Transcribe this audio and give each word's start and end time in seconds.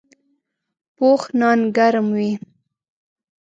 پوخ 0.95 1.21
نان 1.39 1.59
ګرم 1.75 2.07
وي 2.15 2.31